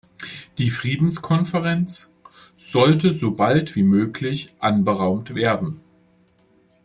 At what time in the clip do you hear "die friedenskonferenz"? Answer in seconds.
0.57-2.09